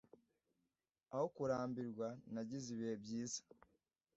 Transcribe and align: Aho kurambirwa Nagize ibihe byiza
Aho 1.13 1.25
kurambirwa 1.35 2.07
Nagize 2.33 2.67
ibihe 2.75 2.95
byiza 3.03 3.41